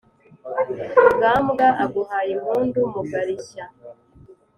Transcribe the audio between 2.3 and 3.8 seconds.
impundu mugarishya,